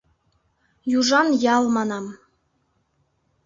[0.97, 2.05] —Южан ял, манам.